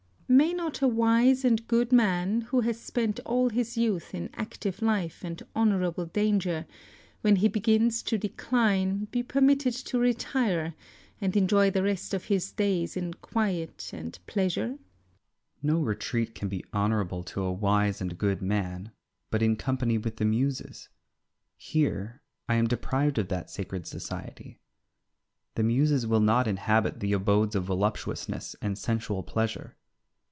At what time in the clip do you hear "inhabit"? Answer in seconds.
26.47-27.01